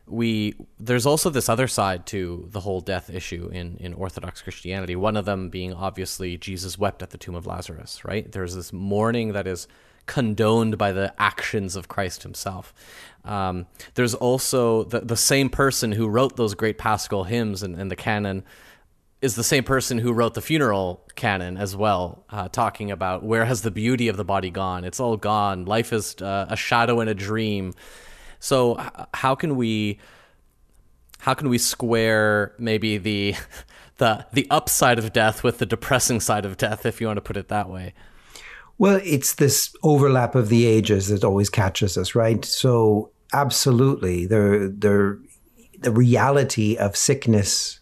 [0.07, 4.95] we there's also this other side to the whole death issue in in Orthodox Christianity.
[4.95, 8.03] One of them being obviously Jesus wept at the tomb of Lazarus.
[8.05, 8.31] Right?
[8.31, 9.67] There's this mourning that is
[10.05, 12.73] condoned by the actions of Christ Himself.
[13.25, 17.91] Um, there's also the the same person who wrote those great Paschal hymns and, and
[17.91, 18.43] the canon
[19.21, 23.45] is the same person who wrote the funeral canon as well, uh, talking about where
[23.45, 24.83] has the beauty of the body gone?
[24.83, 25.65] It's all gone.
[25.65, 27.73] Life is uh, a shadow and a dream.
[28.39, 28.82] So
[29.13, 30.00] how can we
[31.19, 33.36] how can we square maybe the
[33.97, 37.21] the the upside of death with the depressing side of death, if you want to
[37.21, 37.93] put it that way?
[38.78, 42.45] Well, it's this overlap of the ages that always catches us, right?
[42.45, 45.21] So absolutely, the the
[45.80, 47.80] the reality of sickness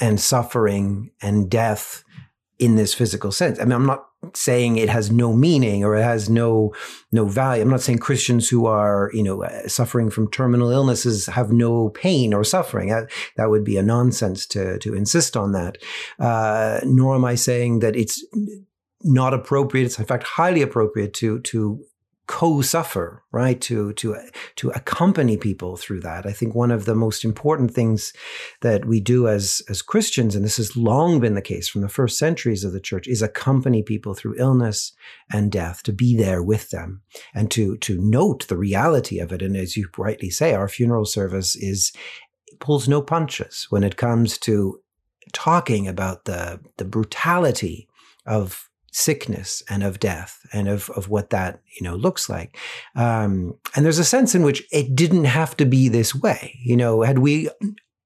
[0.00, 2.04] and suffering and death
[2.58, 3.58] in this physical sense.
[3.58, 6.74] I mean, I'm not saying it has no meaning or it has no
[7.12, 7.62] no value.
[7.62, 11.90] I'm not saying Christians who are you know uh, suffering from terminal illnesses have no
[11.90, 12.88] pain or suffering.
[12.88, 15.78] That, that would be a nonsense to to insist on that.
[16.18, 18.24] Uh, nor am I saying that it's
[19.02, 19.84] not appropriate.
[19.84, 21.84] It's in fact highly appropriate to to
[22.26, 23.60] co-suffer, right?
[23.62, 24.16] To to
[24.56, 26.26] to accompany people through that.
[26.26, 28.12] I think one of the most important things
[28.62, 31.88] that we do as as Christians, and this has long been the case from the
[31.88, 34.92] first centuries of the church, is accompany people through illness
[35.30, 37.02] and death, to be there with them,
[37.34, 39.42] and to to note the reality of it.
[39.42, 41.92] And as you rightly say, our funeral service is
[42.58, 44.80] pulls no punches when it comes to
[45.32, 47.88] talking about the the brutality
[48.24, 52.56] of sickness and of death and of, of what that you know looks like.
[52.94, 56.58] Um, and there's a sense in which it didn't have to be this way.
[56.64, 57.50] You know had we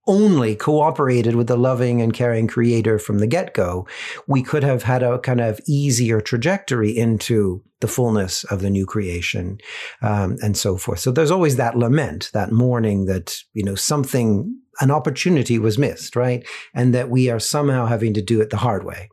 [0.08, 3.86] only cooperated with the loving and caring creator from the get-go
[4.26, 8.86] we could have had a kind of easier trajectory into the fullness of the new
[8.86, 9.58] creation
[10.02, 10.98] um, and so forth.
[10.98, 16.16] So there's always that lament that mourning that you know something an opportunity was missed
[16.16, 16.44] right?
[16.74, 19.08] And that we are somehow having to do it the hard way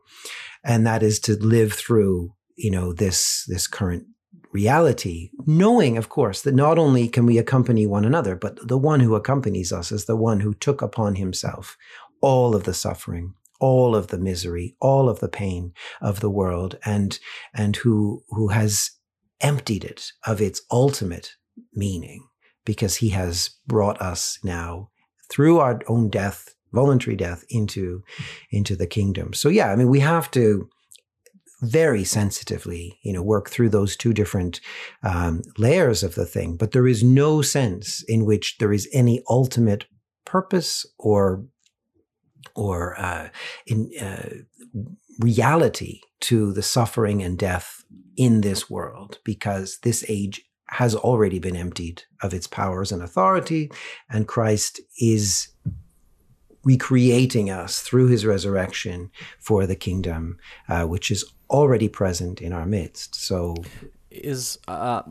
[0.68, 4.06] and that is to live through you know this this current
[4.52, 9.00] reality knowing of course that not only can we accompany one another but the one
[9.00, 11.78] who accompanies us is the one who took upon himself
[12.22, 16.78] all of the suffering all of the misery all of the pain of the world
[16.86, 17.20] and
[17.54, 18.92] and who who has
[19.42, 21.36] emptied it of its ultimate
[21.74, 22.28] meaning
[22.66, 24.90] because he has brought us now
[25.30, 28.04] through our own death voluntary death into
[28.52, 29.34] into the kingdom.
[29.34, 30.70] So yeah, I mean we have to
[31.62, 34.62] very sensitively, you know, work through those two different
[35.02, 36.56] um, layers of the thing.
[36.56, 39.86] But there is no sense in which there is any ultimate
[40.26, 41.46] purpose or
[42.56, 43.30] or uh,
[43.66, 44.30] in uh,
[45.20, 47.84] reality to the suffering and death
[48.16, 53.72] in this world, because this age has already been emptied of its powers and authority,
[54.10, 55.50] and Christ is
[56.68, 62.66] recreating us through his resurrection for the kingdom, uh, which is already present in our
[62.66, 63.16] midst.
[63.16, 63.56] So,
[64.12, 65.04] is uh,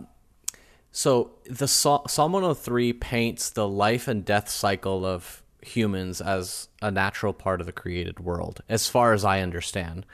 [0.92, 7.32] so the Psalm 103 paints the life and death cycle of humans as a natural
[7.32, 10.04] part of the created world, as far as I understand.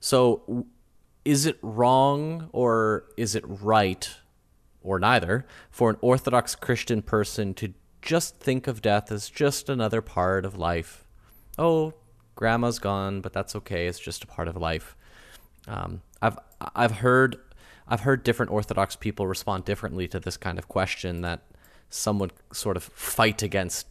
[0.00, 0.66] So,
[1.24, 4.10] is it wrong or is it right,
[4.82, 10.02] or neither, for an Orthodox Christian person to just think of death as just another
[10.02, 11.04] part of life.
[11.58, 11.94] Oh,
[12.34, 13.86] grandma's gone, but that's okay.
[13.86, 14.96] It's just a part of life.
[15.68, 16.38] Um, I've
[16.74, 17.38] I've heard
[17.88, 21.20] I've heard different Orthodox people respond differently to this kind of question.
[21.22, 21.42] That
[21.88, 23.86] some would sort of fight against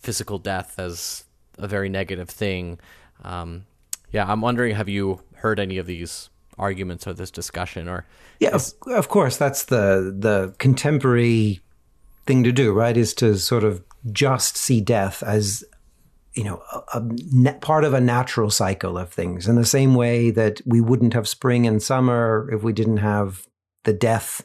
[0.00, 1.24] physical death as
[1.58, 2.78] a very negative thing.
[3.22, 3.66] Um,
[4.10, 7.88] yeah, I'm wondering, have you heard any of these arguments or this discussion?
[7.88, 8.06] Or
[8.40, 11.60] yeah, is- of, of course, that's the the contemporary
[12.26, 12.96] thing to do, right?
[12.96, 13.82] Is to sort of
[14.12, 15.64] just see death as
[16.34, 17.02] you know a,
[17.46, 19.48] a part of a natural cycle of things.
[19.48, 23.46] In the same way that we wouldn't have spring and summer if we didn't have
[23.84, 24.42] the death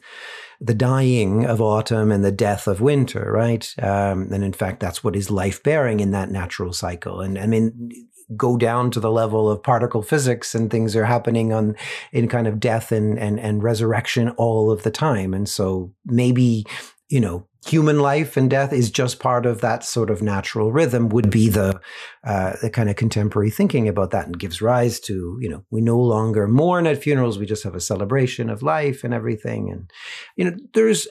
[0.62, 3.74] the dying of autumn and the death of winter right?
[3.82, 7.20] Um, and in fact that's what is life bearing in that natural cycle.
[7.20, 7.90] And i mean
[8.36, 11.74] go down to the level of particle physics and things are happening on
[12.12, 15.34] in kind of death and and and resurrection all of the time.
[15.34, 16.64] And so maybe
[17.10, 21.10] you know human life and death is just part of that sort of natural rhythm
[21.10, 21.78] would be the
[22.24, 25.80] uh, the kind of contemporary thinking about that and gives rise to you know we
[25.80, 29.70] no longer mourn at funerals we just have a celebration of life and everything.
[29.70, 29.90] And
[30.36, 31.06] you know there's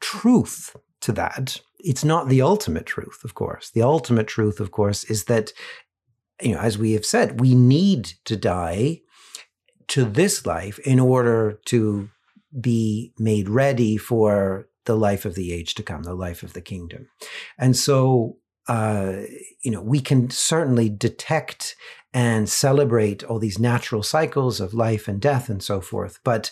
[0.00, 1.60] truth to that.
[1.78, 3.70] It's not the ultimate truth of course.
[3.70, 5.52] The ultimate truth of course is that
[6.40, 9.02] you know as we have said we need to die
[9.88, 12.08] to this life in order to
[12.60, 16.60] be made ready for the life of the age to come, the life of the
[16.60, 17.08] kingdom.
[17.58, 18.36] And so,
[18.68, 19.22] uh,
[19.62, 21.76] you know, we can certainly detect
[22.14, 26.18] and celebrate all these natural cycles of life and death and so forth.
[26.24, 26.50] But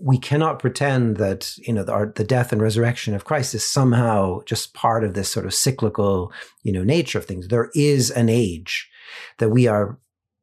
[0.00, 4.42] we cannot pretend that you know the, the, death and resurrection of Christ is somehow
[4.44, 7.48] just part of this sort of cyclical you know nature of things.
[7.48, 8.88] There is an age
[9.38, 9.98] that we are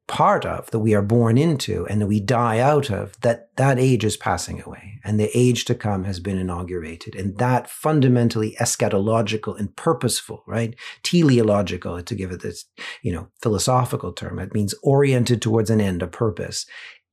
[0.08, 3.80] part of, that we are born into and that we die out of, that that
[3.80, 7.15] age is passing away and the age to come has been inaugurated.
[7.15, 10.76] And that fundamentally eschatological and purposeful, right?
[11.04, 12.65] Teleological, to give it this,
[13.02, 14.39] you know, philosophical term.
[14.39, 16.65] It means oriented towards an end, a purpose.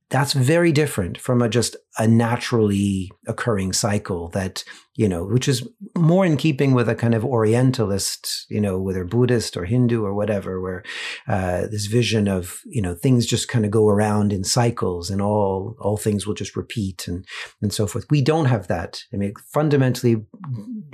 [0.08, 5.66] That's very different from a just a naturally occurring cycle that you know, which is
[5.96, 10.12] more in keeping with a kind of Orientalist, you know, whether Buddhist or Hindu or
[10.12, 10.82] whatever, where
[11.26, 15.22] uh, this vision of you know things just kind of go around in cycles and
[15.22, 17.24] all all things will just repeat and
[17.62, 18.04] and so forth.
[18.10, 19.02] We don't have that.
[19.14, 20.26] I mean, fundamentally,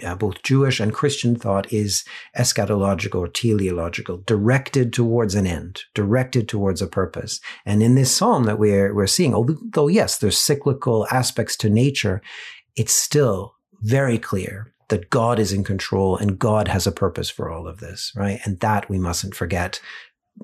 [0.04, 2.04] uh, both Jewish and Christian thought is
[2.36, 7.40] eschatological or teleological, directed towards an end, directed towards a purpose.
[7.66, 12.22] And in this psalm that we're we're seeing, although yes, there's cyclical aspects to nature,
[12.76, 17.50] it's still very clear that God is in control and God has a purpose for
[17.50, 18.40] all of this, right?
[18.44, 19.80] And that we mustn't forget.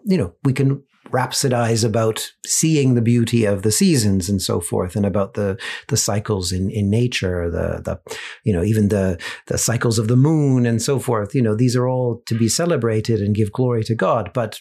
[0.05, 4.97] You know, we can rhapsodize about seeing the beauty of the seasons and so forth
[4.97, 5.59] and about the
[5.89, 10.17] the cycles in in nature the the you know even the the cycles of the
[10.17, 13.85] moon and so forth you know these are all to be celebrated and give glory
[13.85, 14.61] to God but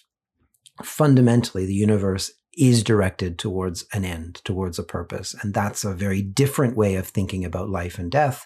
[0.83, 5.35] fundamentally the universe is directed towards an end, towards a purpose.
[5.41, 8.45] And that's a very different way of thinking about life and death.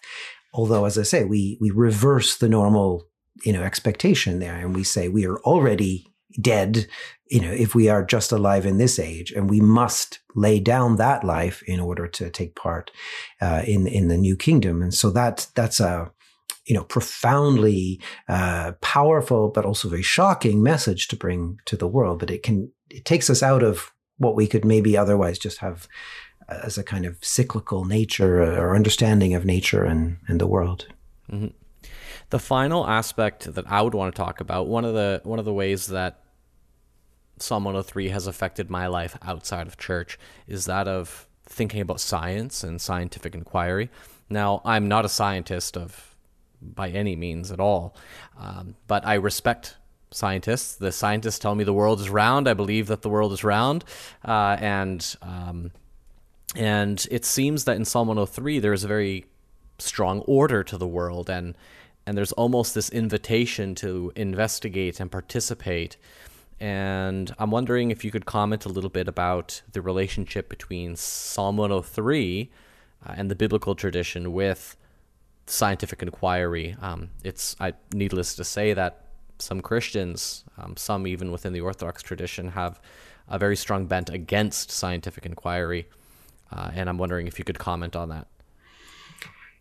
[0.53, 3.07] Although, as I say, we, we reverse the normal,
[3.43, 6.07] you know, expectation there and we say we are already
[6.39, 6.87] dead,
[7.29, 10.95] you know, if we are just alive in this age and we must lay down
[10.95, 12.91] that life in order to take part
[13.41, 14.81] uh, in, in the new kingdom.
[14.81, 16.11] And so that, that's a,
[16.65, 22.19] you know, profoundly uh, powerful, but also very shocking message to bring to the world.
[22.19, 25.87] But it can, it takes us out of what we could maybe otherwise just have
[26.47, 30.87] as a kind of cyclical nature or understanding of nature and, and the world.
[31.31, 31.47] Mm-hmm.
[32.29, 35.45] The final aspect that I would want to talk about one of the one of
[35.45, 36.21] the ways that
[37.39, 42.63] Psalm 103 has affected my life outside of church is that of thinking about science
[42.63, 43.89] and scientific inquiry.
[44.29, 46.15] Now, I'm not a scientist of
[46.61, 47.95] by any means at all,
[48.37, 49.77] um, but I respect
[50.11, 50.75] scientists.
[50.75, 52.47] The scientists tell me the world is round.
[52.47, 53.83] I believe that the world is round,
[54.25, 55.71] uh, and um,
[56.55, 59.25] and it seems that in Psalm 103 there is a very
[59.79, 61.55] strong order to the world, and
[62.05, 65.97] and there's almost this invitation to investigate and participate.
[66.59, 71.57] And I'm wondering if you could comment a little bit about the relationship between Psalm
[71.57, 72.49] 103
[73.05, 74.75] uh, and the biblical tradition with
[75.45, 76.75] scientific inquiry.
[76.81, 79.06] Um, it's I, needless to say that
[79.39, 82.79] some Christians, um, some even within the Orthodox tradition, have
[83.27, 85.87] a very strong bent against scientific inquiry.
[86.51, 88.27] Uh, and I'm wondering if you could comment on that.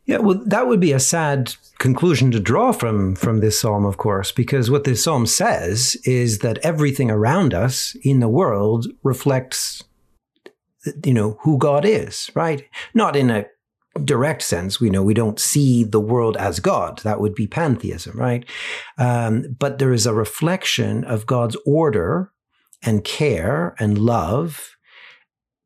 [0.07, 3.97] Yeah, well, that would be a sad conclusion to draw from from this psalm, of
[3.97, 9.83] course, because what this psalm says is that everything around us in the world reflects,
[11.05, 12.65] you know, who God is, right?
[12.95, 13.47] Not in a
[14.05, 17.01] direct sense, we know we don't see the world as God.
[17.01, 18.45] That would be pantheism, right?
[18.99, 22.33] Um, but there is a reflection of God's order
[22.83, 24.77] and care and love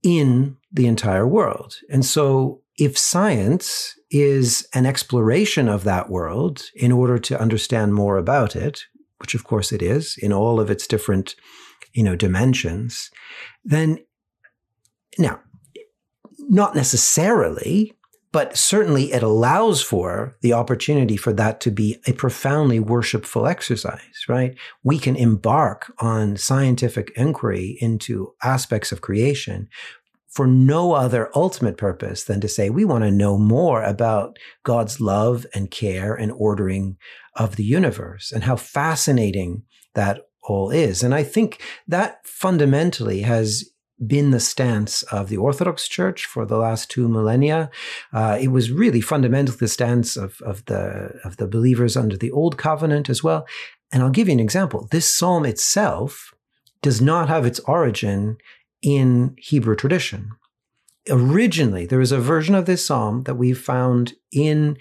[0.03, 1.77] in the entire world.
[1.91, 8.17] And so if science is an exploration of that world in order to understand more
[8.17, 8.85] about it,
[9.19, 11.35] which of course it is in all of its different,
[11.93, 13.11] you know, dimensions,
[13.65, 13.99] then
[15.19, 15.41] now,
[16.49, 17.93] not necessarily
[18.33, 24.25] but certainly it allows for the opportunity for that to be a profoundly worshipful exercise,
[24.29, 24.57] right?
[24.85, 29.69] We can embark on scientific inquiry into aspects of creation
[30.29, 35.01] for no other ultimate purpose than to say we want to know more about God's
[35.01, 36.97] love and care and ordering
[37.35, 39.65] of the universe and how fascinating
[39.95, 41.03] that all is.
[41.03, 43.65] And I think that fundamentally has
[44.07, 47.71] been the stance of the Orthodox Church for the last two millennia.
[48.13, 52.31] Uh, it was really fundamentally the stance of, of the of the believers under the
[52.31, 53.47] Old Covenant as well.
[53.93, 54.89] And I'll give you an example.
[54.91, 56.33] This psalm itself
[56.83, 58.39] does not have its origin
[58.83, 60.31] in Hebrew tradition.
[61.09, 64.79] Originally, there is a version of this psalm that we found in,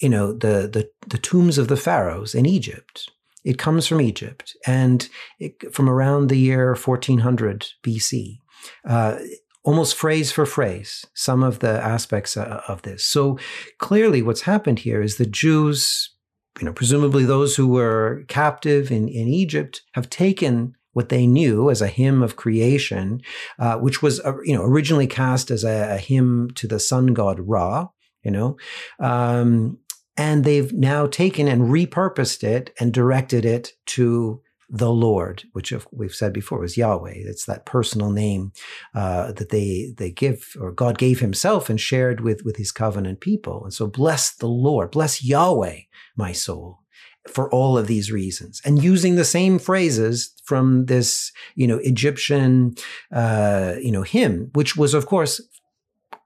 [0.00, 3.10] you know, the, the, the tombs of the pharaohs in Egypt.
[3.44, 5.08] It comes from Egypt and
[5.40, 8.38] it, from around the year 1400 BC
[8.86, 9.18] uh,
[9.64, 13.04] almost phrase for phrase some of the aspects uh, of this.
[13.04, 13.38] So
[13.78, 16.10] clearly, what's happened here is the Jews,
[16.58, 21.70] you know, presumably those who were captive in, in Egypt, have taken what they knew
[21.70, 23.22] as a hymn of creation,
[23.58, 27.14] uh, which was uh, you know originally cast as a, a, hymn to the sun
[27.14, 27.88] god Ra,
[28.22, 28.56] you know.
[29.00, 29.78] Um,
[30.16, 34.42] and they've now taken and repurposed it and directed it to
[34.74, 37.12] the Lord, which we've said before was Yahweh.
[37.14, 38.52] It's that personal name
[38.94, 43.20] uh, that they they give, or God gave Himself and shared with with His covenant
[43.20, 43.62] people.
[43.64, 45.80] And so, bless the Lord, bless Yahweh,
[46.16, 46.80] my soul,
[47.28, 52.74] for all of these reasons, and using the same phrases from this, you know, Egyptian,
[53.12, 55.38] uh, you know, hymn, which was, of course,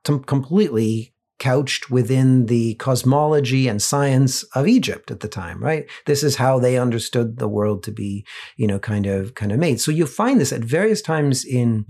[0.05, 5.87] completely couched within the cosmology and science of Egypt at the time, right?
[6.07, 8.25] This is how they understood the world to be,
[8.57, 9.81] you know, kind of kind of made.
[9.81, 11.87] So you find this at various times in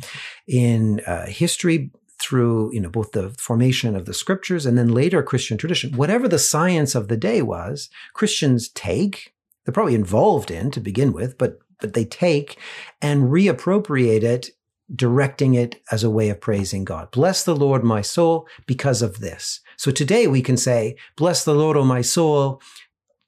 [0.47, 5.23] in uh, history through you know both the formation of the scriptures and then later
[5.23, 5.97] Christian tradition.
[5.97, 9.33] Whatever the science of the day was, Christians take.
[9.65, 12.59] They're probably involved in to begin with, but but they take
[13.03, 14.51] and reappropriate it
[14.95, 17.11] directing it as a way of praising God.
[17.11, 19.61] Bless the Lord, my soul, because of this.
[19.77, 22.61] So today we can say, bless the Lord, O my soul,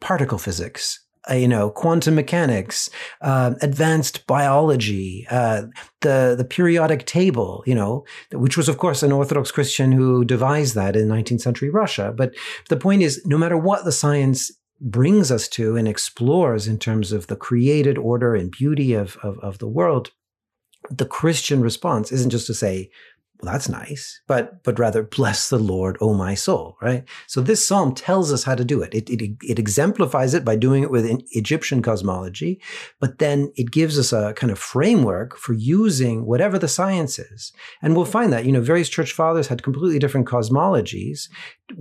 [0.00, 1.00] particle physics,
[1.30, 2.88] uh, you know, quantum mechanics,
[3.20, 5.64] uh, advanced biology, uh,
[6.00, 10.74] the the periodic table, you know, which was of course an Orthodox Christian who devised
[10.74, 12.14] that in 19th century Russia.
[12.16, 12.34] But
[12.68, 14.50] the point is, no matter what the science
[14.80, 19.38] brings us to and explores in terms of the created order and beauty of, of,
[19.40, 20.12] of the world,
[20.90, 22.90] the Christian response isn't just to say,
[23.40, 27.04] well, that's nice, but but rather bless the Lord, O my soul, right?
[27.26, 28.92] So this psalm tells us how to do it.
[28.94, 29.36] It, it.
[29.42, 32.60] it exemplifies it by doing it within Egyptian cosmology,
[33.00, 37.52] but then it gives us a kind of framework for using whatever the science is.
[37.82, 41.28] And we'll find that, you know, various church fathers had completely different cosmologies.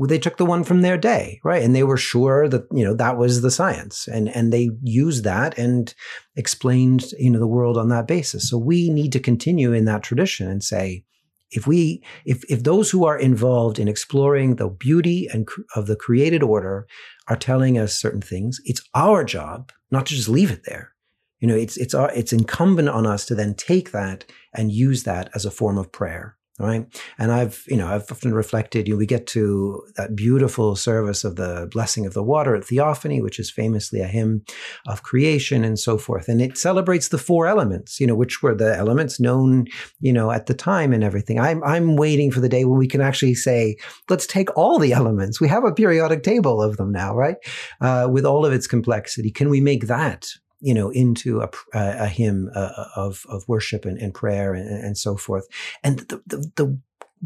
[0.07, 1.63] They took the one from their day, right?
[1.63, 4.07] And they were sure that, you know, that was the science.
[4.07, 5.93] And and they used that and
[6.35, 8.49] explained, you know, the world on that basis.
[8.49, 11.03] So we need to continue in that tradition and say,
[11.51, 15.95] if we if if those who are involved in exploring the beauty and of the
[15.95, 16.87] created order
[17.27, 20.93] are telling us certain things it's our job not to just leave it there.
[21.39, 25.03] You know it's it's our, it's incumbent on us to then take that and use
[25.03, 26.85] that as a form of prayer right?
[27.19, 31.23] And I've, you know, I've often reflected, you know, we get to that beautiful service
[31.23, 34.43] of the blessing of the water at Theophany, which is famously a hymn
[34.87, 36.27] of creation and so forth.
[36.27, 39.67] And it celebrates the four elements, you know, which were the elements known,
[39.99, 41.39] you know, at the time and everything.
[41.39, 43.77] I'm, I'm waiting for the day when we can actually say,
[44.09, 45.39] let's take all the elements.
[45.39, 47.37] We have a periodic table of them now, right?
[47.81, 49.29] Uh, with all of its complexity.
[49.29, 50.27] Can we make that
[50.59, 54.97] you know, into a, a hymn uh, of, of worship and, and prayer and, and,
[54.97, 55.47] so forth.
[55.83, 56.79] And the, the, the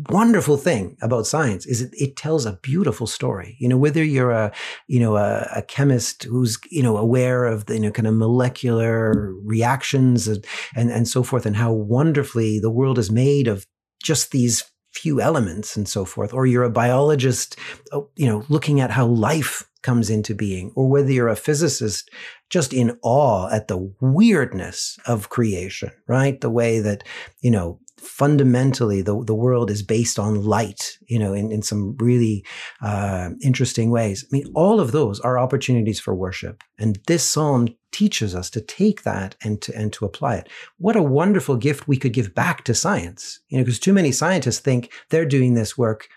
[0.10, 3.56] wonderful thing about science is it, it, tells a beautiful story.
[3.60, 4.52] You know, whether you're a,
[4.88, 8.16] you know, a, a, chemist who's, you know, aware of the, you know, kind of
[8.16, 13.66] molecular reactions and, and, and so forth and how wonderfully the world is made of
[14.02, 17.58] just these few elements and so forth, or you're a biologist,
[17.94, 22.10] oh, you know, looking at how life comes into being, or whether you're a physicist
[22.50, 26.40] just in awe at the weirdness of creation, right?
[26.42, 27.04] The way that,
[27.42, 31.96] you know, fundamentally the, the world is based on light, you know, in, in some
[32.00, 32.44] really
[32.82, 34.26] uh, interesting ways.
[34.26, 36.64] I mean, all of those are opportunities for worship.
[36.80, 40.50] And this psalm teaches us to take that and to, and to apply it.
[40.78, 44.12] What a wonderful gift we could give back to science, you know, because too many
[44.12, 46.08] scientists think they're doing this work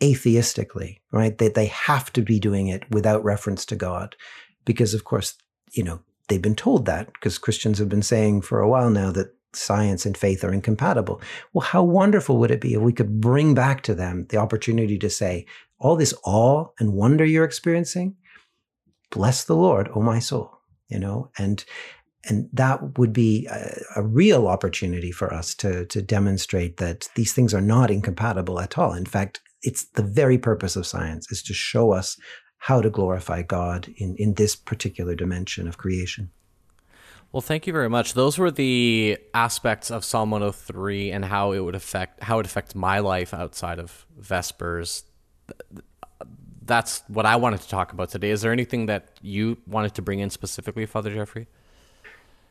[0.00, 1.36] atheistically, right?
[1.38, 4.16] That they have to be doing it without reference to God.
[4.64, 5.34] Because, of course,
[5.72, 9.10] you know, they've been told that because Christians have been saying for a while now
[9.12, 11.20] that science and faith are incompatible.
[11.52, 14.98] Well, how wonderful would it be if we could bring back to them the opportunity
[14.98, 15.46] to say,
[15.78, 18.16] all this awe and wonder you're experiencing,
[19.10, 21.64] bless the Lord, oh my soul, you know, and
[22.24, 27.32] and that would be a, a, real opportunity for us to to demonstrate that these
[27.32, 28.92] things are not incompatible at all.
[28.92, 32.18] In fact, it's the very purpose of science is to show us
[32.58, 36.30] how to glorify God in, in this particular dimension of creation.
[37.32, 38.14] Well, thank you very much.
[38.14, 42.74] Those were the aspects of Psalm 103 and how it would affect how it affects
[42.74, 45.02] my life outside of Vespers.
[46.64, 48.30] That's what I wanted to talk about today.
[48.30, 51.48] Is there anything that you wanted to bring in specifically, Father Geoffrey?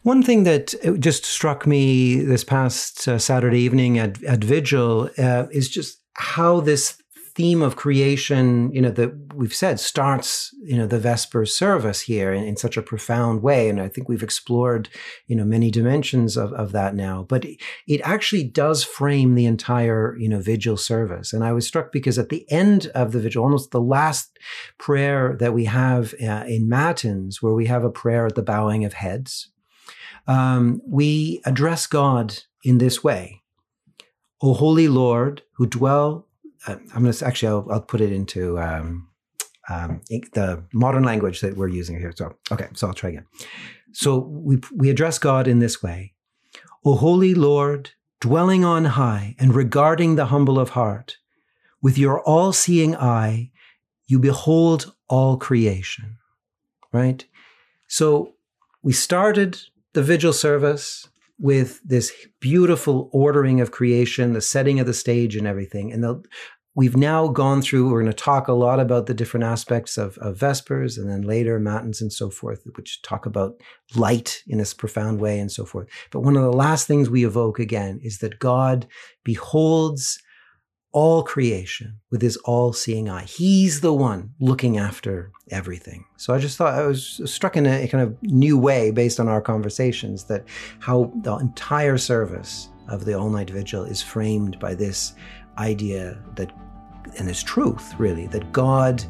[0.03, 5.47] One thing that just struck me this past uh, Saturday evening at, at Vigil uh,
[5.51, 6.97] is just how this
[7.38, 12.34] theme of creation, you know, that we've said starts, you know, the Vesper service here
[12.34, 13.70] in, in, such a profound way.
[13.70, 14.89] And I think we've explored,
[15.28, 17.28] you know, many dimensions of, of that now.
[17.30, 17.45] But
[17.88, 21.32] it actually does frame the entire, you know, vigil service.
[21.32, 24.39] And I was struck because at the end of the vigil, almost the last
[24.80, 28.84] prayer that we have uh, in Matins, where we have a prayer at the bowing
[28.84, 29.51] of heads,
[30.26, 33.43] um, we address God in this way.
[34.41, 36.27] O Holy Lord, who dwell
[36.65, 39.07] uh, I'm going to actually, I'll, I'll, put it into um,
[39.69, 42.11] um, the modern language that we're using here.
[42.15, 43.25] So, okay, so I'll try again.
[43.91, 46.13] So we, we address God in this way
[46.85, 51.17] O Holy Lord, dwelling on high and regarding the humble of heart,
[51.81, 53.51] with your all seeing eye,
[54.07, 56.17] you behold all creation.
[56.91, 57.25] Right?
[57.88, 58.33] So
[58.81, 59.59] we started
[59.93, 61.07] the vigil service
[61.39, 65.91] with this beautiful ordering of creation, the setting of the stage and everything.
[65.91, 66.23] And the,
[66.75, 70.17] we've now gone through, we're going to talk a lot about the different aspects of,
[70.19, 73.61] of Vespers and then later Matins and so forth, which talk about
[73.95, 75.88] light in this profound way and so forth.
[76.11, 78.88] But one of the last things we evoke again is that God
[79.23, 80.19] beholds
[80.91, 83.25] all creation with his all seeing eye.
[83.25, 86.05] He's the one looking after everything.
[86.17, 89.27] So I just thought I was struck in a kind of new way based on
[89.27, 90.45] our conversations that
[90.79, 95.13] how the entire service of the all night vigil is framed by this
[95.57, 96.51] idea that,
[97.17, 99.03] and this truth really, that God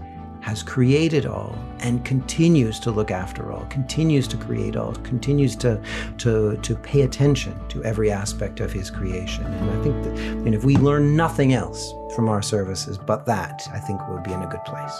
[0.47, 5.77] has created all and continues to look after all, continues to create all, continues to,
[6.17, 9.43] to, to pay attention to every aspect of his creation.
[9.43, 13.67] And I think that and if we learn nothing else from our services but that,
[13.73, 14.97] I think we'll be in a good place.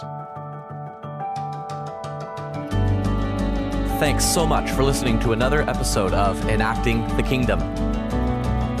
[3.98, 7.60] Thanks so much for listening to another episode of Enacting the Kingdom.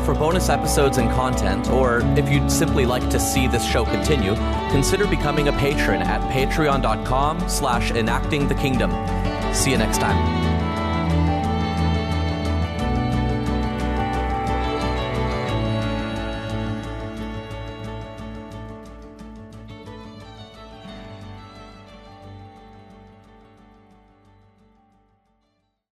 [0.08, 4.34] For bonus episodes and content, or if you'd simply like to see this show continue,
[4.70, 8.90] consider becoming a patron at patreon.com slash enacting the kingdom.
[9.52, 10.47] See you next time.